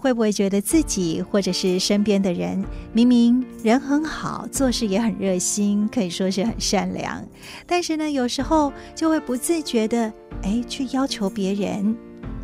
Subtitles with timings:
[0.00, 7.22] 会不会觉得自己或者是身边的人，明明人很好，做事也很热心，可以说是很善良，
[7.66, 10.10] 但是呢，有时候就会不自觉的，
[10.42, 11.94] 哎，去要求别人，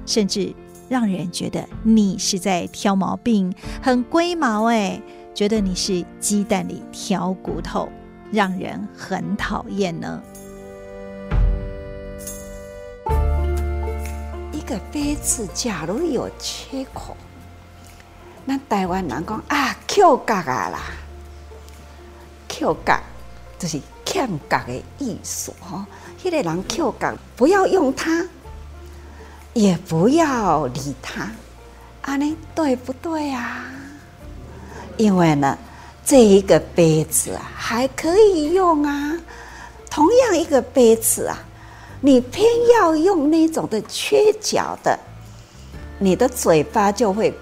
[0.05, 0.52] 甚至
[0.87, 3.50] 让人觉得你是在挑毛病，
[3.80, 5.00] 很龟毛，哎，
[5.32, 7.88] 觉得你是鸡蛋里挑骨头，
[8.30, 10.23] 让人很讨厌呢。
[14.52, 17.16] 一个杯子假如有缺口。
[18.48, 20.78] 那台湾人讲啊，缺角啊啦，
[22.48, 23.00] 缺角
[23.59, 25.84] 就是欠角的意思哈。
[26.23, 28.24] 那个人缺角，不要用它，
[29.52, 31.28] 也不要理它，
[32.02, 33.64] 啊，你对不对啊？
[34.96, 35.59] 因为呢，
[36.04, 39.18] 这一个杯子啊还可以用啊。
[39.90, 41.37] 同样一个杯子啊，
[42.01, 44.96] 你偏要用那种的缺角的，
[45.99, 47.37] 你的嘴巴就会。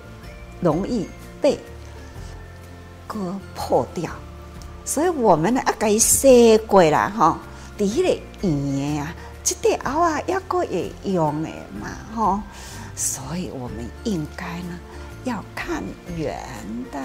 [0.65, 1.07] 容易
[1.41, 1.57] 被
[3.07, 4.11] 割破掉，
[4.85, 7.39] 所以我们呢要给洗过了哈。
[7.77, 11.49] 第一个圆呀，这条螯啊要够也用的
[11.81, 12.43] 嘛哈。
[12.97, 14.79] 所以我们应该呢
[15.25, 15.83] 要看
[16.17, 16.37] 圆
[16.91, 16.99] 的，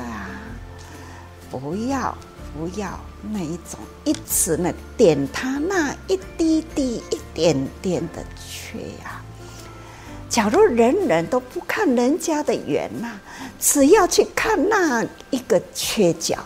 [1.52, 2.16] 不要
[2.54, 9.22] 不要那一种一直呢点它那一滴滴一点点的缺呀。
[10.30, 13.20] 假如人人都不看人家的圆呐，
[13.60, 16.38] 只要去看那一个缺角，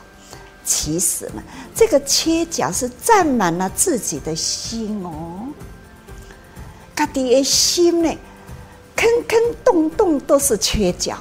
[0.64, 1.44] 其实呢，
[1.76, 5.48] 这个缺角是占满了自己的心哦。
[6.96, 8.10] 家己的心呢，
[8.96, 11.18] 坑坑洞洞都是缺角，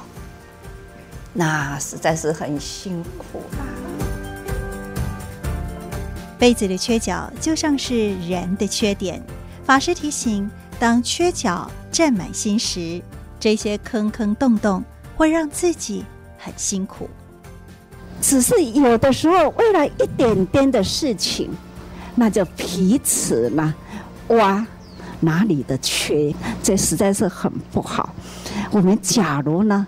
[1.33, 3.65] 那实在是很辛苦啦。
[6.39, 9.21] 杯子的缺角就像是人的缺点，
[9.65, 10.49] 法师提醒。
[10.79, 13.01] 当缺角占满心时，
[13.39, 14.83] 这些坑坑洞洞
[15.15, 16.03] 会让自己
[16.37, 17.09] 很辛苦。
[18.21, 21.49] 只是有的时候，为了一点点的事情，
[22.15, 23.73] 那就彼此嘛
[24.29, 24.65] 挖
[25.19, 28.13] 哪里的缺，这实在是很不好。
[28.71, 29.85] 我们假如呢，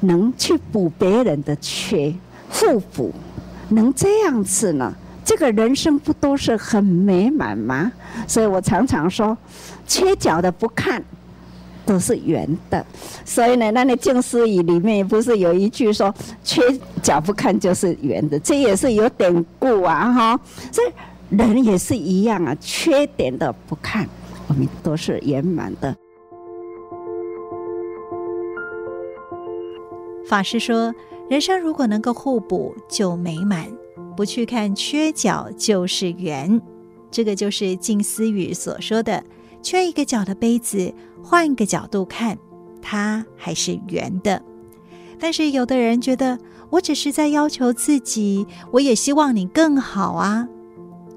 [0.00, 2.14] 能去补别人的缺，
[2.50, 3.12] 互补，
[3.68, 4.94] 能这样子呢？
[5.28, 7.92] 这个人生不都是很美满吗？
[8.26, 9.36] 所以我常常说，
[9.86, 11.04] 缺角的不看，
[11.84, 12.82] 都是圆的。
[13.26, 16.62] 所以呢，那那静思语里面不是有一句说，缺
[17.02, 20.40] 角不看就是圆的，这也是有典故啊，哈。
[20.72, 24.08] 所以人也是一样啊，缺点的不看，
[24.46, 25.94] 我们都是圆满的。
[30.26, 30.94] 法师说，
[31.28, 33.66] 人生如果能够互补，就美满。
[34.18, 36.60] 不去看缺角就是圆，
[37.08, 39.22] 这个就是静思语所说的：
[39.62, 40.92] 缺一个角的杯子，
[41.22, 42.36] 换个角度看，
[42.82, 44.42] 它还是圆的。
[45.20, 46.36] 但是有的人觉得，
[46.68, 50.48] 我只是在要求自己，我也希望你更好啊。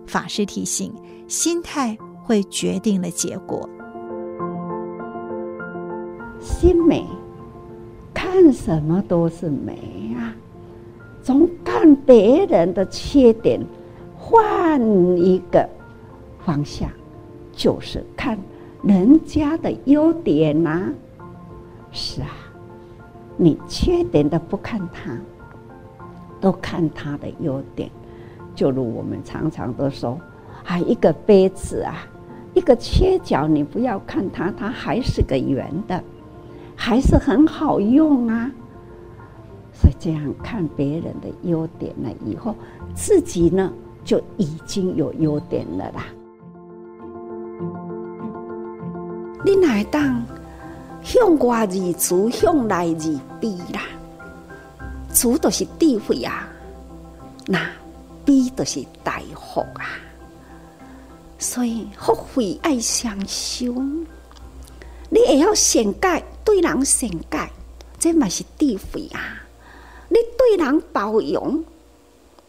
[0.06, 0.94] 法师提醒，
[1.28, 3.68] 心态会决定了结果。
[6.40, 7.04] 心美，
[8.14, 10.36] 看什么都是美啊。
[11.24, 13.60] 从看别人的缺点，
[14.18, 14.82] 换
[15.18, 15.68] 一个
[16.44, 16.90] 方向，
[17.52, 18.38] 就是看
[18.84, 20.94] 人家的优点呐、啊。
[21.92, 22.30] 是啊，
[23.38, 25.12] 你缺点的不看他，
[26.40, 27.90] 都看他的优点。
[28.56, 30.20] 就如我们常常都说，
[30.66, 32.06] 啊，一个杯子啊，
[32.54, 36.04] 一个缺角，你不要看它，它还是个圆的，
[36.76, 38.52] 还是很好用啊。
[40.04, 42.56] 这样看别人的优点了以后，
[42.96, 43.72] 自己呢
[44.04, 46.06] 就已经有优点了啦。
[49.46, 50.26] 你哪当
[51.04, 53.82] 向外而处，向内而卑啦？
[55.14, 56.50] 处都是智慧啊，
[57.46, 57.60] 那
[58.26, 60.02] 卑都是大福啊。
[61.38, 63.72] 所以福慧爱相修，
[65.12, 67.50] 你也要善解，对人善解，
[68.00, 69.38] 这嘛是智慧啊。
[70.52, 71.64] 你对人包容，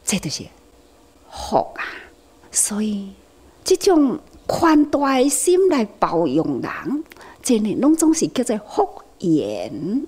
[0.05, 0.43] 这都是
[1.31, 1.85] 福啊！
[2.51, 3.11] 所以
[3.63, 7.05] 这种宽大的心来包容人，
[7.43, 8.89] 真的拢总是叫做福
[9.21, 10.05] 缘。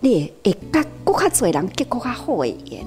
[0.00, 2.84] 你会甲更较多人结更较好的缘。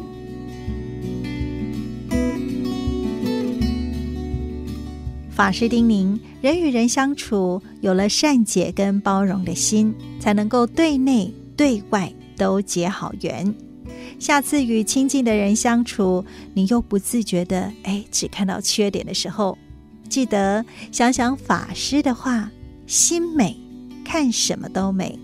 [5.32, 12.14] 法师叮咛：人与人相处，有了善解跟包容的心，才能够对内对外。
[12.38, 13.56] 都结好缘，
[14.20, 16.24] 下次与亲近的人相处，
[16.54, 19.58] 你又不自觉的哎，只看到缺点的时候，
[20.10, 22.50] 记得想想法师的话：
[22.88, 23.58] 心美，
[24.04, 25.20] 看什么都美。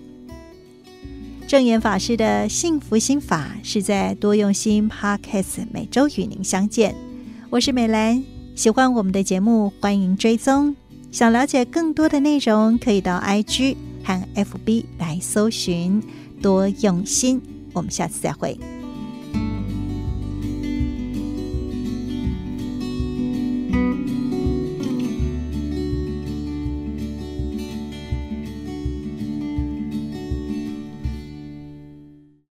[1.48, 6.96] 证严法师的幸福心法是在多用心 Podcast，每周与您相见。
[7.50, 8.24] 我是美兰，
[8.56, 10.76] 喜欢我们的节目，欢迎追踪。
[11.12, 16.02] 想了解更多的内容，可以到 IG 和 FB 来搜寻
[16.42, 17.42] 多用心。
[17.74, 18.58] 我们下次再会。